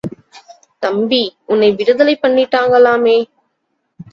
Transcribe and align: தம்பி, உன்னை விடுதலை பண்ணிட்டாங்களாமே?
தம்பி, 0.83 1.19
உன்னை 1.45 1.69
விடுதலை 1.71 2.15
பண்ணிட்டாங்களாமே? 2.23 3.17